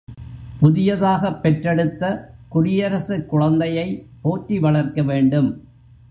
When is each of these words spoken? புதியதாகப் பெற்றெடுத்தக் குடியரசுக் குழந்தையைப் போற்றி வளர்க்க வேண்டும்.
புதியதாகப் 0.61 1.39
பெற்றெடுத்தக் 1.43 2.25
குடியரசுக் 2.53 3.25
குழந்தையைப் 3.25 4.07
போற்றி 4.21 4.59
வளர்க்க 4.59 5.01
வேண்டும். 5.01 5.67